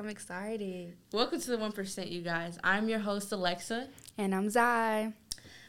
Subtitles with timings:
[0.00, 0.96] I'm excited.
[1.12, 2.58] Welcome to the 1%, you guys.
[2.64, 3.88] I'm your host, Alexa.
[4.16, 5.12] And I'm Zai.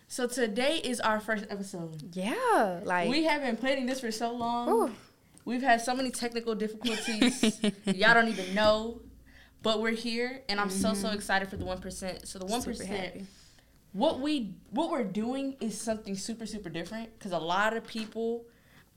[0.07, 2.15] So today is our first episode.
[2.15, 2.79] Yeah.
[2.85, 4.69] Like We have been planning this for so long.
[4.69, 4.91] Ooh.
[5.43, 7.59] We've had so many technical difficulties.
[7.85, 9.01] Y'all don't even know.
[9.63, 12.25] But we're here and I'm so so excited for the 1%.
[12.25, 12.71] So the 1%, Mm-hmm.
[12.71, 13.25] Super happy.
[13.91, 18.45] what we what we're doing is something super super different because a lot of people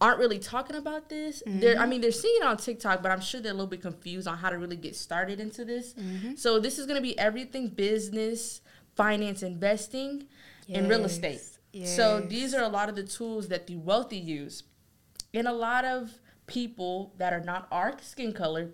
[0.04, 1.42] aren't really talking about this.
[1.46, 1.90] They're I mm-hmm.
[1.90, 4.36] mean they're seeing it on TikTok, but I'm sure they're a little bit confused on
[4.36, 5.94] how to really get started into this.
[5.94, 6.34] Mm-hmm.
[6.34, 8.60] So this is gonna be everything business,
[8.96, 10.24] finance, investing,
[10.68, 11.40] and real estate.
[11.72, 11.96] Yes.
[11.96, 14.64] So these are a lot of the tools that the wealthy use,
[15.32, 18.72] and a lot of people that are not our skin color.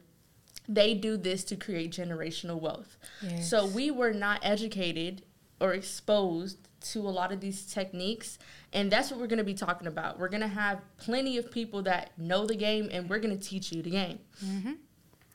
[0.68, 2.96] They do this to create generational wealth.
[3.22, 3.48] Yes.
[3.48, 5.22] So we were not educated
[5.60, 8.38] or exposed to a lot of these techniques
[8.72, 11.50] and that's what we're going to be talking about we're going to have plenty of
[11.50, 14.18] people that know the game and we're going to teach you the game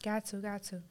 [0.03, 0.81] Got to, got to.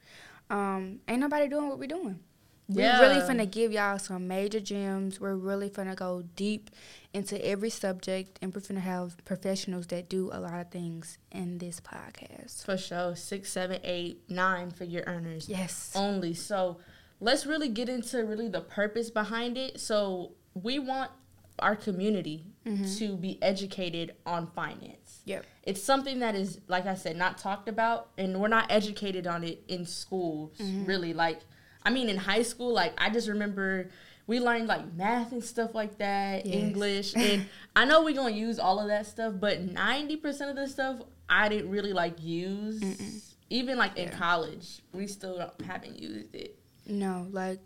[0.49, 2.19] Um, ain't nobody doing what we're doing.
[2.67, 2.99] Yeah.
[2.99, 5.19] We're really finna give y'all some major gems.
[5.21, 6.69] We're really finna go deep
[7.13, 11.59] into every subject, and we're finna have professionals that do a lot of things in
[11.59, 12.65] this podcast.
[12.65, 15.93] for sure six seven eight nine figure earners Yes.
[15.95, 16.77] only so
[17.21, 21.11] let's really get into really the purpose behind it so we want
[21.59, 22.85] our community mm-hmm.
[22.97, 25.21] to be educated on finance.
[25.25, 25.45] Yep.
[25.63, 29.43] it's something that is like i said not talked about and we're not educated on
[29.43, 30.85] it in schools mm-hmm.
[30.85, 31.13] really.
[31.13, 31.39] Like
[31.83, 33.89] i mean in high school like i just remember
[34.27, 36.55] we learned like math and stuff like that Yes.
[36.55, 40.67] english and i know we're gonna use all of that stuff but 90% of the
[40.67, 43.33] stuff i didn't really like use.
[43.49, 46.57] Even like in college we still haven't used it.
[46.87, 47.59] No, like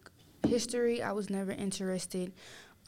[0.48, 2.34] history, I was never interested.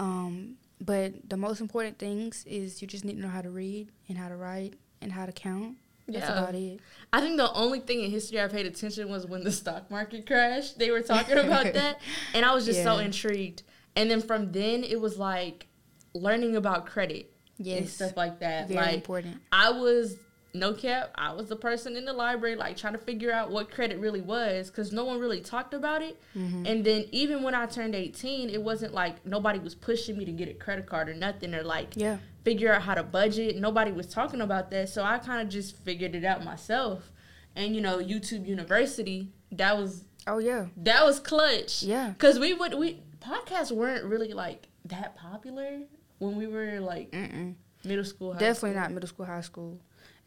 [0.01, 3.89] Um, but the most important things is you just need to know how to read
[4.09, 5.77] and how to write and how to count.
[6.07, 6.39] That's Yeah.
[6.39, 6.79] about it.
[7.13, 10.25] I think the only thing in history I paid attention was when the stock market
[10.25, 10.79] crashed.
[10.79, 12.01] They were talking about that,
[12.33, 13.61] and I was just so intrigued.
[13.95, 15.67] And then from then, it was like
[16.15, 17.31] learning about credit
[17.63, 18.67] and stuff like that.
[18.69, 19.37] Very like important.
[19.51, 20.15] I was
[20.53, 21.11] no cap.
[21.15, 24.21] I was the person in the library like trying to figure out what credit really
[24.21, 26.19] was because no one really talked about it.
[26.37, 26.65] Mm-hmm.
[26.65, 30.31] And then even when I turned eighteen, it wasn't like nobody was pushing me to
[30.31, 32.17] get a credit card or nothing or like Yeah.
[32.43, 33.57] figure out how to budget.
[33.57, 37.11] Nobody was talking about that, so I kind of just figured it out myself.
[37.55, 40.67] And you know, YouTube University, that was Oh yeah.
[40.77, 41.83] that was clutch.
[41.83, 42.13] Yeah.
[42.17, 45.79] Cuz we would we podcasts weren't really like that popular
[46.19, 47.55] when we were like Mm-mm.
[47.85, 48.33] middle school.
[48.33, 48.81] high Definitely school.
[48.81, 49.79] not middle school, high school.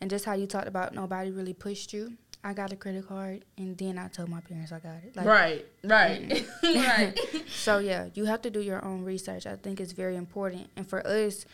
[0.05, 2.13] And just how you talked about nobody really pushed you.
[2.45, 5.17] I got a credit card and then I told my parents I got it.
[5.17, 7.19] Like, right, right, right.
[7.49, 9.47] So yeah, you have to do your own research.
[9.47, 10.69] I think it's very important.
[10.77, 11.47] And for us,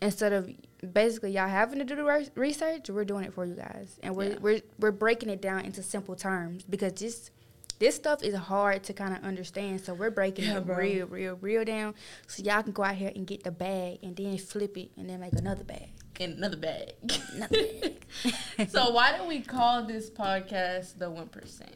[0.00, 0.48] instead of
[0.92, 4.14] basically y'all having to do the re- research, we're doing it for you guys, and
[4.14, 4.38] we're Yeah.
[4.40, 7.32] we're we're breaking it down into simple terms because this
[7.80, 9.80] this stuff is hard to kind of understand.
[9.80, 10.76] So we're breaking Yeah, it bro.
[10.76, 11.96] real, real, real down,
[12.28, 15.10] so y'all can go out here and get the bag and then flip it and
[15.10, 15.90] then make another bag.
[16.18, 16.94] In another bag.
[17.32, 18.68] Another bag.
[18.68, 21.74] so why do we call this podcast the one percent?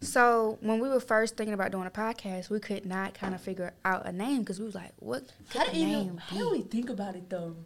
[0.00, 3.40] So when we were first thinking about doing a podcast, we could not kind of
[3.40, 6.62] figure out a name because we was like, what How did name how did we
[6.62, 7.56] think about it though?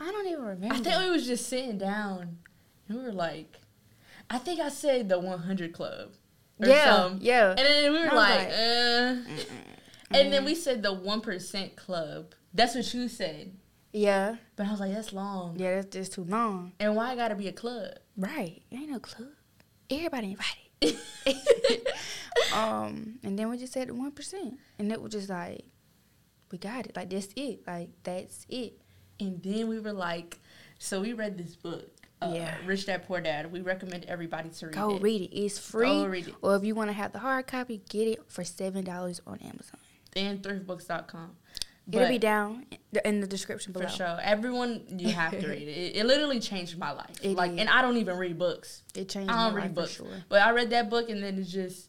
[0.00, 0.74] I don't even remember.
[0.76, 2.38] I think we was just sitting down
[2.88, 3.56] and we were like,
[4.30, 6.12] I think I said the 100 Club.
[6.60, 7.26] Or Yeah, something.
[7.26, 7.50] yeah.
[7.50, 9.16] And then we were like, like, uh.
[10.10, 12.34] And then we said the 1% Club.
[12.54, 13.52] That's what you said.
[13.92, 15.58] Yeah, But I was like, that's long.
[15.58, 16.72] yeah, that's just too long.
[16.80, 17.92] And why it gotta be a club?
[18.16, 18.62] Right.
[18.70, 19.28] It ain't no club.
[19.90, 20.98] Everybody invited.
[22.54, 25.64] um, and then we just said one percent, and it was just like,
[26.50, 26.96] we got it.
[26.96, 27.66] Like that's it.
[27.66, 28.80] Like that's it.
[29.20, 30.38] And then we were like,
[30.78, 31.88] so we read this book.
[32.20, 32.56] Uh, Yeah.
[32.66, 33.50] Rich Dad Poor Dad.
[33.52, 35.02] We recommend everybody to read Go it.
[35.02, 35.36] read it.
[35.36, 35.86] It's free.
[35.86, 36.34] Go read it.
[36.42, 39.38] Or if you want to have the hard copy, get it for seven dollars on
[39.38, 39.80] Amazon.
[40.16, 41.36] And thriftbooks.com.
[41.90, 42.66] It'll be down
[43.04, 43.86] in the description below.
[43.86, 44.18] For sure.
[44.22, 45.70] Everyone, you have to read it.
[45.70, 45.96] it.
[45.96, 47.16] It literally changed my life.
[47.22, 47.60] It like, did.
[47.60, 48.82] and I don't even read books.
[48.94, 49.96] It changed I my don't read books.
[49.96, 50.12] for sure.
[50.28, 51.88] But I read that book and then it's just,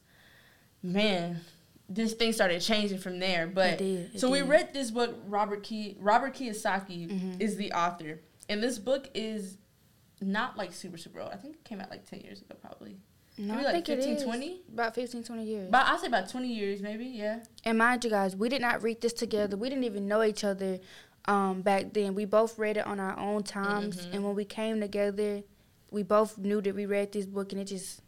[0.81, 1.41] man,
[1.89, 3.47] this thing started changing from there.
[3.47, 5.17] But did, it so we read this book.
[5.27, 7.41] Robert Key Robert Kiyosaki Mhm.
[7.41, 9.57] is the author, and this book is
[10.21, 11.31] not like super super old.
[11.33, 12.97] I think it came out like ten years ago, probably.
[13.39, 14.23] No, Maybe I like think 15, is.
[14.23, 14.61] 20?
[14.73, 15.71] About 15, 20 years.
[15.71, 17.05] But I'll say about twenty years, maybe.
[17.05, 17.39] Yeah.
[17.63, 19.55] And mind you guys, we did not read this together.
[19.55, 20.79] We didn't even know each other
[21.25, 22.15] um, back then.
[22.15, 24.05] We both read it on our own times.
[24.07, 24.13] Mhm.
[24.13, 25.43] And when we came together,
[25.89, 28.01] we both knew that we read this book and it just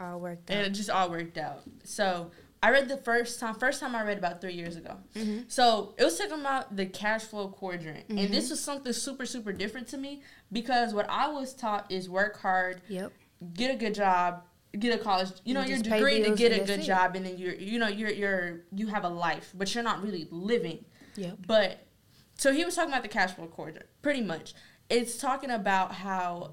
[0.00, 0.66] all worked and out.
[0.66, 1.62] it just all worked out.
[1.84, 3.54] So I read the first time.
[3.54, 4.96] First time I read about three years ago.
[5.14, 5.44] Mhm.
[5.50, 8.24] So it was talking about the cash flow quadrant, Mhm.
[8.24, 12.08] and this was something super super different to me because what I was taught is
[12.10, 13.12] work hard, Yep.
[13.54, 14.42] get a good job,
[14.78, 17.54] get a college, you know, your degree to get a good job, and then you're,
[17.54, 20.84] you know, you're you're you have a life, but you're not really living.
[21.16, 21.32] Yeah.
[21.46, 21.86] But
[22.36, 24.54] so he was talking about the cash flow quadrant, pretty much.
[24.88, 26.52] It's talking about how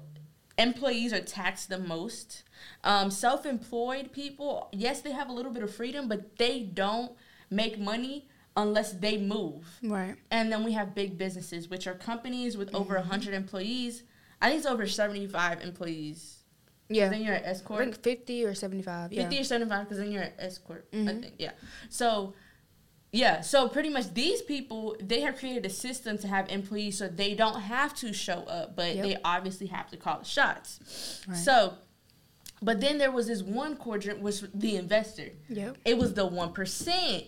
[0.58, 2.42] employees are taxed the most.
[2.82, 7.12] Um, self-employed people, yes, they have a little bit of freedom, but they don't
[7.50, 9.66] make money unless they move.
[9.82, 10.16] Right.
[10.30, 13.10] And then we have big businesses, which are companies with over Mm-hmm.
[13.10, 14.04] 100 employees.
[14.40, 16.43] I think it's over 75 employees.
[16.88, 17.08] Yeah.
[17.08, 17.80] Then you're an I S corp.
[17.80, 19.12] think 50 or 75.
[19.12, 19.22] Yeah.
[19.22, 21.20] 50 or 75 because then you're an S corp i Mhm.
[21.22, 21.52] think yeah
[21.88, 22.34] so
[23.12, 27.08] yeah so pretty much these people they have created a system to have employees so
[27.08, 29.04] they don't have to show up but Yep.
[29.04, 31.36] they obviously have to call the shots Right.
[31.38, 31.74] so
[32.62, 35.78] but then there was this one quadrant which was the investor Yep.
[35.84, 37.26] it was the 1%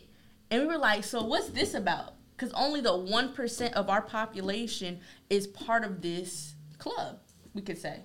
[0.51, 5.01] and we were like so what's this about because only the 1% of our population
[5.31, 7.21] is part of this club
[7.55, 8.03] we could say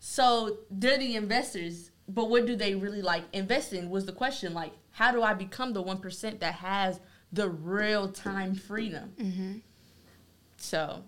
[0.00, 3.90] so they're the investors, but what do they really like invest in?
[3.90, 7.00] Was the question like, how do I become the one percent that has
[7.32, 9.12] the real time freedom?
[9.18, 9.52] Mm-hmm.
[10.58, 11.02] So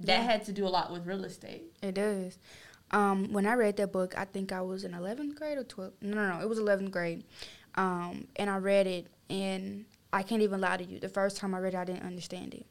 [0.00, 0.22] that Yeah.
[0.22, 1.64] had to do a lot with real estate.
[1.82, 2.38] It does.
[2.92, 5.92] Um, when I read that book, I think I was in 11th grade or 12th.
[6.00, 6.40] No, no, no.
[6.40, 7.24] It was 11th grade.
[7.76, 10.98] Um, and I read it, and I can't even lie to you.
[10.98, 12.66] The first time I read it, I didn't understand it.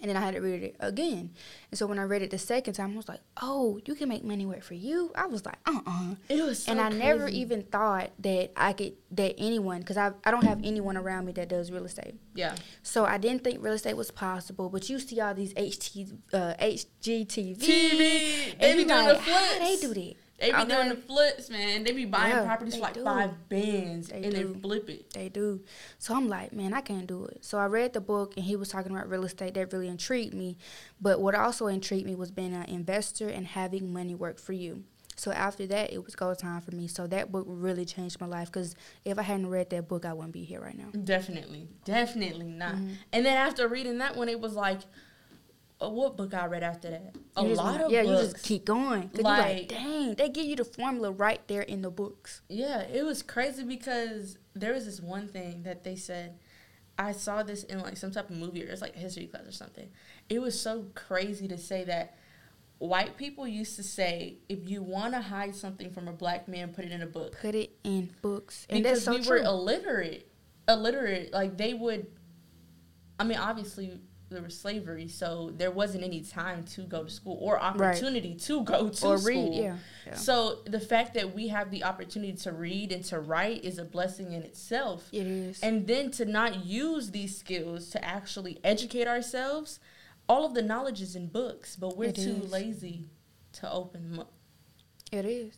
[0.00, 1.30] And then I had to read it again.
[1.70, 4.08] And so when I read it the second time, I was like, oh, you can
[4.08, 5.10] make money work for you?
[5.14, 8.72] I was like, uh uh It was so and I never even thought that I
[8.74, 12.14] could, that anyone, because I, I don't have anyone around me that does real estate.
[12.34, 16.16] yeah So I didn't think real estate was possible, but you see all these HT,
[16.32, 18.52] uh, HGTV, TV.
[18.52, 20.14] and They be doing like, the how they do that?
[20.38, 20.68] They be Okay.
[20.74, 21.82] doing the flips, man.
[21.82, 23.02] They be buying Yeah, properties for like do.
[23.02, 24.52] five bands They and do.
[24.54, 25.10] they flip it.
[25.12, 25.62] They do.
[25.98, 27.44] So I'm like, man, I can't do it.
[27.44, 29.54] So I read the book, and he was talking about real estate.
[29.54, 30.56] That really intrigued me.
[31.00, 34.84] But what also intrigued me was being an investor and having money work for you.
[35.16, 36.86] So after that, it was go time for me.
[36.86, 38.52] So that book really changed my life.
[38.52, 40.90] Because if I hadn't read that book, I wouldn't be here right now.
[41.02, 42.76] Definitely, definitely not.
[42.76, 42.94] Mhm.
[43.12, 44.82] And then after reading that one, it was like,
[45.80, 47.14] uh, what book I read after that?
[47.36, 48.22] A You lot of yeah, books.
[48.22, 49.10] you just keep going.
[49.14, 52.40] Like- like, dang, they give you the formula right there in the books.
[52.48, 56.38] Yeah, it was crazy because there was this one thing that they said.
[57.00, 59.46] I saw this in like some type of movie or it's like a history class
[59.46, 59.88] or something.
[60.28, 62.16] It was so crazy to say that
[62.78, 66.74] white people used to say if you want to hide something from a black man,
[66.74, 67.36] put it in a book.
[67.40, 69.38] Put it in books, and because that's so we true.
[69.38, 70.28] were illiterate.
[70.68, 72.08] Illiterate, like they would.
[73.20, 77.38] I mean, obviously there was slavery, so there wasn't any time to go to school
[77.40, 79.50] or opportunity to go to or school.
[79.50, 79.76] read, yeah.
[80.06, 80.14] yeah.
[80.14, 83.84] So the fact that we have the opportunity to read and to write is a
[83.84, 85.08] blessing in itself.
[85.12, 85.60] It is.
[85.62, 89.80] And then to not use these skills to actually educate ourselves,
[90.28, 92.52] all of the knowledge is in books, but we're It too is.
[92.52, 93.06] lazy
[93.54, 94.32] to open them up.
[95.10, 95.54] It is.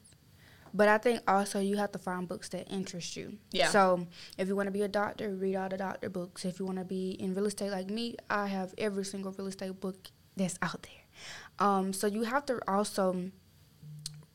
[0.73, 3.39] But I think also you have to find books that interest you.
[3.51, 3.69] Yeah.
[3.69, 4.07] So
[4.39, 6.45] if you want to be a doctor, read all the doctor books.
[6.45, 9.49] If you want to be in real estate like me, I have every single real
[9.49, 11.67] estate book that's out there.
[11.67, 13.31] Um, so you have to also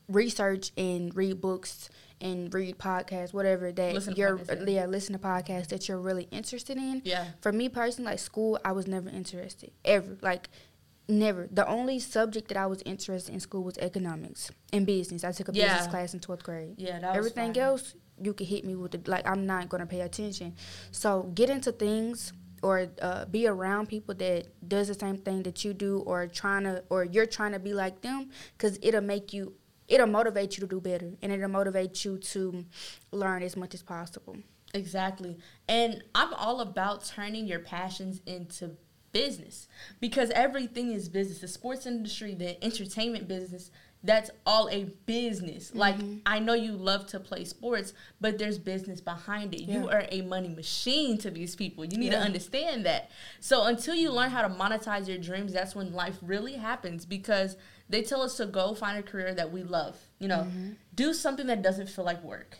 [0.08, 1.88] research and read books
[2.20, 6.28] and read podcasts, whatever that Listen you're podcasts, yeah, listen to podcasts that you're really
[6.30, 7.02] interested in.
[7.04, 7.26] Yeah.
[7.40, 10.16] For me personally, like school, I was never interested ever.
[10.22, 10.48] Like
[11.08, 11.48] never.
[11.50, 15.24] The only subject that I was interested in school was economics and business.
[15.24, 16.74] I took a business class in twelfth grade.
[16.76, 17.62] Yeah, that Everything fine.
[17.62, 19.26] else, you can hit me with the like.
[19.28, 20.54] I'm not gonna pay attention.
[20.90, 22.32] So get into things
[22.62, 26.64] or uh, be around people that does the same thing that you do, or trying
[26.64, 29.54] to, or you're trying to be like them, because it'll make you.
[29.88, 32.64] It'll motivate you to do better, and it'll motivate you to
[33.12, 34.36] learn as much as possible.
[34.74, 35.38] Exactly.
[35.68, 38.76] And I'm all about turning your passions into
[39.16, 39.68] business
[40.00, 41.40] because everything is business.
[41.40, 43.70] The sports industry, the entertainment business,
[44.02, 45.74] that's all a business.
[45.74, 46.18] Like, mm-hmm.
[46.26, 49.62] I know you love to play sports, but there's business behind it.
[49.62, 51.84] You are a money machine to these people.
[51.84, 53.10] You need to understand that.
[53.40, 57.56] So, until you learn how to monetize your dreams, that's when life really happens because
[57.88, 59.96] they tell us to go find a career that we love.
[60.18, 60.72] You know, mm-hmm.
[60.94, 62.58] do something that doesn't feel like work.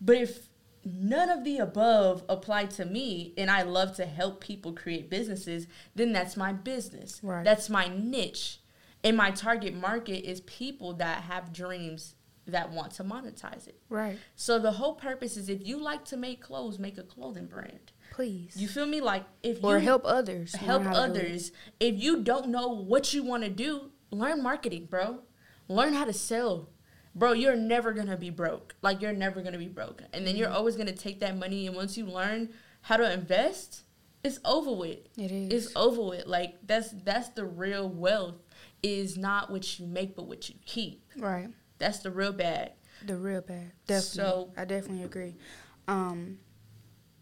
[0.00, 0.47] But if
[0.94, 5.66] none of the above apply to me and I love to help people create businesses,
[5.94, 7.20] then that's my business.
[7.22, 7.44] Right.
[7.44, 8.60] That's my niche.
[9.04, 12.14] And my target market is people that have dreams
[12.46, 13.80] that want to monetize it.
[13.88, 14.18] Right.
[14.34, 17.92] So the whole purpose is if you like to make clothes, make a clothing brand.
[18.10, 18.56] Please.
[18.56, 19.00] You feel me?
[19.00, 20.54] Like if or you help others.
[20.54, 21.24] help learn how to do it.
[21.24, 21.52] others.
[21.78, 25.20] If you don't know what you want to do, learn marketing, bro.
[25.68, 26.70] Learn how to sell.
[27.18, 28.74] Bro, you're never to be broke.
[28.82, 30.02] Like you're never to be broke.
[30.12, 30.40] And then Mm-hmm.
[30.40, 32.50] you're always going to take that money and once you learn
[32.82, 33.82] how to invest,
[34.22, 34.98] it's over with.
[35.16, 35.66] It is.
[35.66, 36.26] It's over with.
[36.26, 38.36] Like that's that's the real wealth
[38.82, 41.02] is not what you make but what you keep.
[41.18, 41.48] right.
[41.78, 42.70] That's the real bag.
[43.06, 43.72] The real bag.
[43.86, 44.02] Definitely.
[44.22, 45.36] So- I definitely agree.
[45.86, 46.38] Um,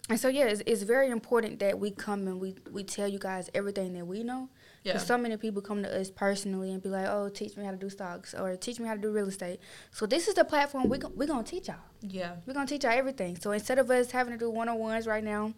[0.08, 3.18] and so yeah, it's, it's very important that we come and we we tell you
[3.18, 4.48] guys everything that we know.
[4.86, 4.92] Yeah.
[4.92, 7.72] Because so many people come to us personally and be like, "Oh, teach me how
[7.72, 9.58] to do stocks or teach me how to do real estate."
[9.90, 11.76] So this is the platform we we're gonna teach y'all.
[12.02, 12.36] Yeah.
[12.46, 13.36] We're gonna teach y'all everything.
[13.36, 15.52] So instead of us having to do one on ones right now,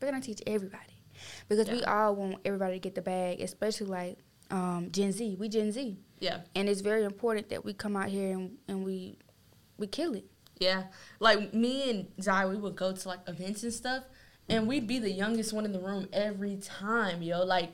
[0.00, 1.00] we're gonna teach everybody
[1.48, 4.18] because we all want everybody to get the bag, especially like
[4.50, 5.36] um, Gen Z.
[5.40, 6.40] We Gen Z, Yeah.
[6.54, 9.16] and it's very important that we come out here and, and we
[9.78, 10.26] we kill it.
[10.58, 10.84] Yeah.
[11.20, 14.04] Like me and Zai, we would go to like events and stuff,
[14.48, 17.44] and we'd be the youngest one in the room every time, yo.
[17.44, 17.72] Like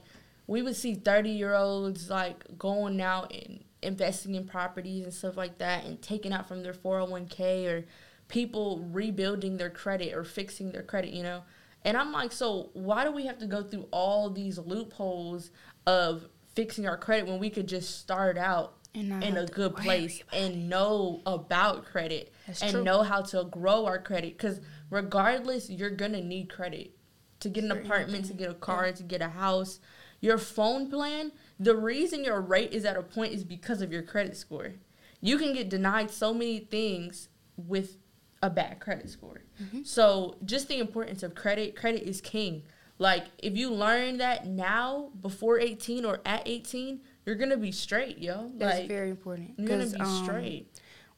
[0.50, 5.36] we would see 30 year olds like going out and investing in properties and stuff
[5.36, 7.84] like that and taking out from their 401k or
[8.26, 11.44] people rebuilding their credit or fixing their credit, you know?
[11.84, 15.52] And I'm like, so why do we have to go through all these loopholes
[15.86, 16.24] of
[16.56, 21.22] fixing our credit when we could just start out in a good place and know
[21.26, 22.82] about credit That's and true.
[22.82, 24.36] know how to grow our credit?
[24.36, 26.90] Because regardless you're gonna need credit
[27.38, 29.78] to get an apartment to get a car to get a house
[30.20, 34.02] your phone plan the reason your rate is at a point is because of your
[34.02, 34.72] credit score
[35.20, 37.96] you can get denied so many things with
[38.42, 39.82] a bad credit score Mm-hmm.
[39.82, 42.62] so just the importance of credit credit is king
[42.98, 48.16] like if you learn that now before 18 or at 18 you're gonna be straight
[48.16, 49.52] yo That's like very important.
[49.58, 50.68] you're gonna be um, straight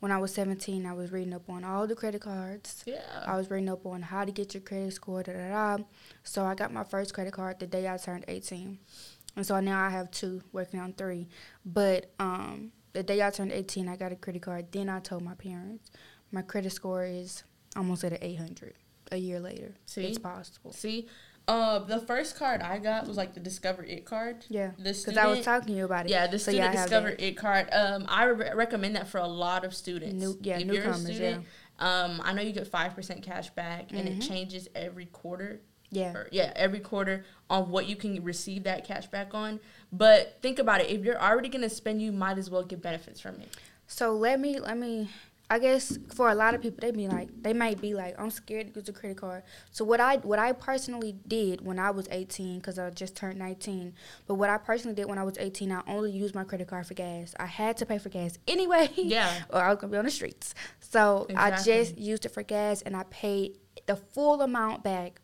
[0.02, 2.82] When I was 17, I was reading up on all the credit cards.
[2.86, 5.84] yeah I was reading up on how to get your credit score, da da da.
[6.24, 8.80] So I got my first credit card the day I turned 18.
[9.36, 11.28] And so now I have two, working on three.
[11.64, 14.72] But um, the day I turned 18, I got a credit card.
[14.72, 15.92] Then I told my parents,
[16.32, 17.44] my credit score is
[17.76, 18.74] almost at an 800
[19.12, 19.76] a year later.
[19.86, 20.02] See?
[20.02, 20.72] It's possible.
[20.72, 21.06] See,
[21.48, 24.44] uh, the first card I got was like the Discover It card.
[24.48, 24.70] Yeah.
[24.76, 26.10] Because I was talking to you about it.
[26.10, 27.16] yeah, the So, student have Discover.
[27.18, 27.68] It card.
[27.72, 30.14] Um, I re- recommend that for a lot of students.
[30.14, 31.44] New- yeah, if newcomers, student,
[31.78, 34.28] um, I know you get five percent cash back, and it Mhm.
[34.28, 35.60] changes every quarter.
[35.90, 36.12] Yeah.
[36.14, 39.60] Or, yeah, every quarter on what you can receive that cash back on.
[39.92, 43.20] But think about it: if you're already gonna spend, you might as well get benefits
[43.20, 43.48] from it.
[43.88, 45.10] So let me let me
[45.52, 48.30] I guess for a lot of people they be like they might be like I'm
[48.30, 49.42] scared to use a credit card.
[49.70, 53.38] So what I what I personally did when I was 18 cuz I just turned
[53.38, 53.92] 19,
[54.26, 56.86] but what I personally did when I was 18 I only used my credit card
[56.86, 57.34] for gas.
[57.38, 58.88] I had to pay for gas anyway.
[58.96, 59.30] Yeah.
[59.50, 60.54] or I was going to be on the streets.
[60.80, 65.20] So I just used it for gas and I paid the full amount back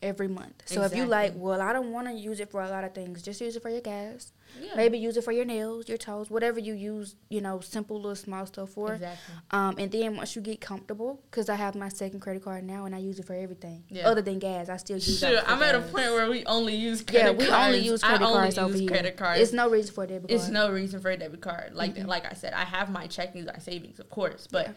[0.00, 0.62] every month.
[0.66, 2.94] So if you like, well, I don't want to use it for a lot of
[2.94, 4.32] things, just use it for your gas.
[4.60, 4.74] Yeah.
[4.76, 8.14] Maybe use it for your nails, your toes, whatever you use, you know, simple little
[8.16, 8.94] small stuff for.
[8.94, 9.34] Exactly.
[9.50, 12.84] Um, and then once you get comfortable, because I have my second credit card now
[12.84, 13.84] and I use it for everything.
[13.88, 14.08] Yeah.
[14.08, 17.02] Other than gas, I still use Sure, I'm at a point where we only use
[17.02, 17.66] credit Yeah, we cards.
[17.76, 18.88] only use credit I only cards use over here.
[18.88, 19.40] credit cards.
[19.40, 20.40] It's no reason for a debit card.
[20.40, 21.74] It's no reason for a debit card.
[21.74, 22.06] Like Mhm.
[22.06, 24.72] like I said, I have my checkings, my savings, of course, but Yeah.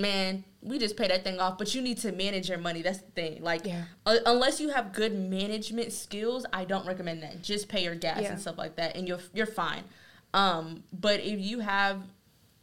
[0.00, 1.58] Man, we just pay that thing off.
[1.58, 2.82] But you need to manage your money.
[2.82, 3.42] That's the thing.
[3.42, 3.84] Like Yeah.
[4.06, 7.42] uh, unless you have good management skills, I don't recommend that.
[7.42, 8.32] Just pay your gas Yeah.
[8.32, 9.84] and stuff like that, and you're you're fine.
[10.34, 12.02] Um, but if you have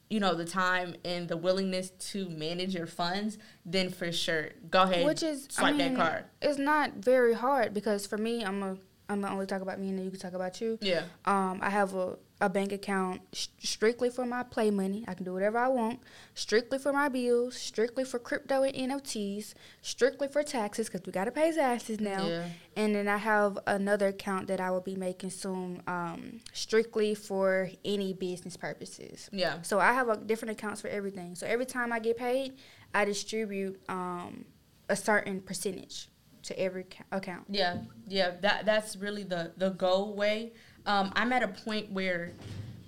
[0.10, 4.84] you know the time and the willingness to manage your funds, then for sure go
[4.84, 5.06] ahead.
[5.06, 6.24] Which is, swipe I mean, that card.
[6.41, 8.77] it's not very hard because for me, I'm a,
[9.10, 10.77] I'm gonna only talk about me and then you can talk about you.
[10.82, 11.03] Yeah.
[11.25, 15.03] Um, I have a, a bank account sh- strictly for my play money.
[15.08, 16.00] I can do whatever I want.
[16.36, 17.56] Strictly for my bills.
[17.56, 19.53] Strictly for crypto and NFTs.
[19.82, 22.27] Strictly for taxes because we gotta pay taxes now.
[22.27, 22.46] Yeah.
[22.75, 27.72] And then I have another account that I will be making soon, um, strictly for
[27.84, 29.29] any business purposes.
[29.32, 29.62] Yeah.
[29.63, 31.34] So I have a different accounts for everything.
[31.34, 32.53] So every time I get paid,
[32.94, 34.46] I distribute um,
[34.89, 36.10] a certain percentage
[36.44, 37.46] to every account.
[37.50, 40.53] Yeah, yeah, that that's really the the go way.
[40.88, 42.32] Um, I'm at a point where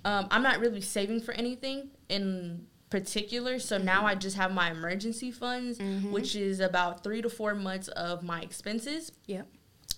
[0.04, 4.70] um, I'm not really saving for anything in particular, so now I just have my
[4.70, 6.10] emergency funds, Mhm.
[6.10, 9.46] which is about three to four months of my expenses, Yep.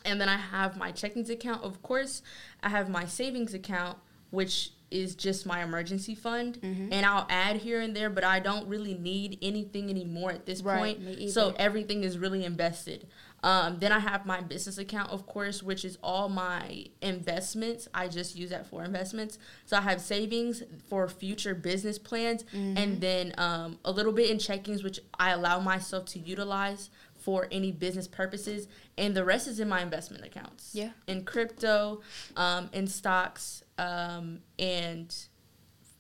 [0.05, 1.63] and then I have my checkings account.
[1.63, 2.21] Of course,
[2.63, 3.97] I have my savings account,
[4.33, 6.89] which is just my emergency fund, Mhm.
[6.93, 10.61] and I'll add here and there, but I don't really need anything anymore at this
[10.61, 11.31] Right, point.
[11.31, 13.07] So everything is really invested.
[13.43, 17.89] Um, then I have my business account, of course, which is all my investments.
[17.95, 19.39] I just use that for investments.
[19.67, 22.77] So I have savings for future business plans, Mm-hmm.
[22.77, 27.47] and then um, a little bit in checkings, which I allow myself to utilize for
[27.53, 28.67] any business purposes,
[28.99, 30.71] and the rest is in my investment accounts.
[30.75, 30.91] Yeah.
[31.07, 32.03] In crypto,
[32.37, 35.15] um, in stocks, um, and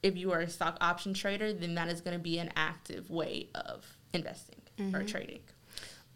[0.02, 3.10] if you are a stock option trader, then that is going to be an active
[3.10, 5.06] way of investing or Mhm.
[5.08, 5.40] trading.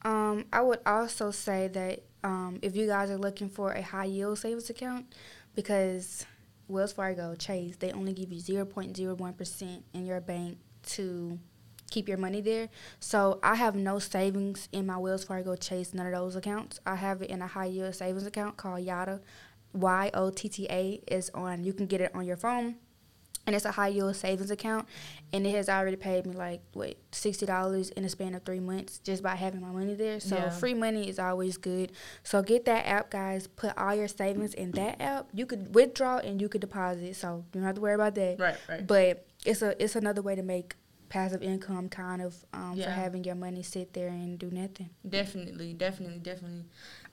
[0.02, 4.04] Um, I would also say that um, if you guys are looking for a high
[4.06, 5.14] yield savings account,
[5.54, 6.26] because
[6.68, 11.38] Wells Fargo, Chase, they only give you 0.01% in your bank to
[11.90, 12.68] keep your money there.
[12.98, 16.80] So I have no savings in my Wells Fargo Chase, none of those accounts.
[16.84, 19.20] I have it in a high yield savings account called Yotta.
[19.76, 21.62] Y O T T A is on.
[21.64, 22.76] You can get it on your phone
[23.46, 24.88] and it's a high yield savings account
[25.32, 28.58] and it has already paid me like wait sixty dollars in a span of three
[28.58, 30.50] months just by having my money there so Yeah.
[30.50, 31.92] free money is always good
[32.24, 36.18] so get that app guys put all your savings in that app you could withdraw
[36.18, 38.84] and you could deposit so you don't have to worry about that Right, right.
[38.84, 40.74] but it's a it's another way to make
[41.08, 42.86] passive income kind of um, Yeah.
[42.86, 46.64] for having your money sit there and do nothing Definitely, definitely, definitely.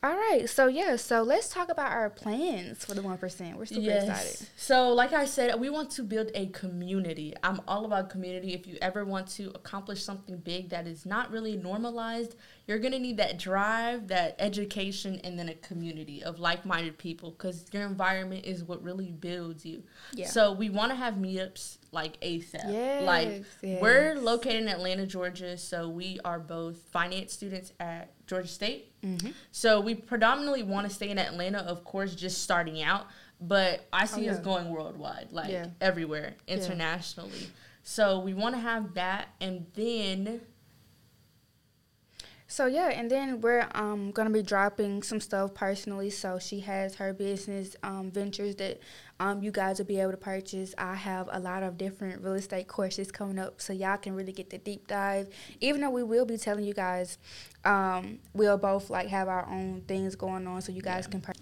[0.03, 3.89] All right so yeah so let's talk about our plans for the 1% we're super
[3.89, 7.33] excited So, like I said, we want to build a community.
[7.43, 8.53] I'm all about community.
[8.53, 12.93] If you ever want to accomplish something big that is not really normalized, you're going
[12.93, 17.65] to need that drive, that education, and then a community of like minded people because
[17.73, 19.83] your environment is what really builds you.
[20.13, 20.27] Yeah.
[20.27, 23.01] So, we want to have meetups like ASAP.
[23.05, 25.57] like, Yes, we're located in Atlanta, Georgia.
[25.57, 28.91] So, we are both finance students at Georgia State.
[29.03, 29.29] mm-hmm.
[29.51, 33.07] So we predominantly want to stay in Atlanta, of course, just starting out.
[33.39, 35.67] But I see Oh, us going worldwide, like Yeah.
[35.81, 36.55] everywhere, Yeah.
[36.55, 37.47] internationally.
[37.83, 40.39] So we want to have that, and then
[42.53, 46.11] So yeah, and then we're um gonna be dropping some stuff personally.
[46.11, 48.79] So she has her business um ventures that
[49.19, 50.75] um you guys will be able to purchase.
[50.77, 54.33] I have a lot of different real estate courses coming up, so y'all can really
[54.33, 55.29] get the deep dive.
[55.61, 57.17] Even though we will be telling you guys,
[57.65, 61.11] um we'll both like have our own things going on, so you guys Yeah.
[61.11, 61.21] can.
[61.21, 61.33] Pur-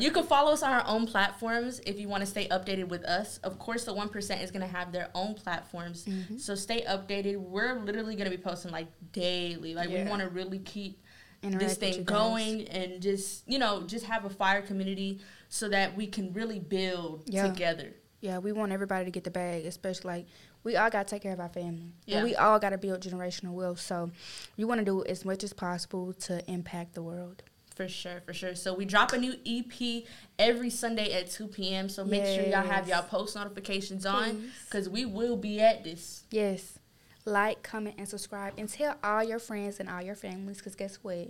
[0.00, 3.04] you can follow us on our own platforms if you want to stay updated with
[3.04, 3.38] us.
[3.38, 6.40] Of course, the one percent is gonna have their own platforms, Mhm.
[6.40, 7.36] so stay updated.
[7.36, 9.74] We're literally gonna be posting like daily.
[9.74, 11.02] Like we want to really keep
[11.42, 12.06] this thing you guys.
[12.18, 16.58] going and just you know just have a fire community so that we can really
[16.58, 17.46] build Yeah.
[17.46, 20.26] together Yeah, we want everybody to get the bag, especially like
[20.64, 21.92] we all got to take care of our family.
[22.04, 22.16] Yeah.
[22.16, 23.80] And we all got to build generational wealth.
[23.80, 24.10] So
[24.56, 27.42] we want to do as much as possible to impact the world.
[27.76, 30.04] for sure for sure so we drop a new ep
[30.36, 34.88] every sunday at 2 p.m so make sure y'all have y'all post notifications on because
[34.88, 36.80] we will be at this Yes.
[37.24, 38.54] Like, comment, and subscribe.
[38.58, 41.28] And tell all your friends and all your families because guess what?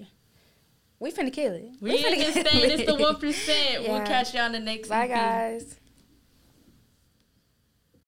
[1.01, 1.71] We finna kill it.
[1.81, 3.21] we ain't finna kill saying it's the it.
[3.21, 5.11] 1% we'll catch y'all on the next Bye, EP.
[5.11, 5.77] guys.